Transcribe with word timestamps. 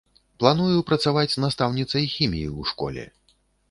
Планую 0.43 0.79
працаваць 0.89 1.39
настаўніцай 1.45 2.11
хіміі 2.17 2.53
ў 2.59 2.75
школе. 2.75 3.03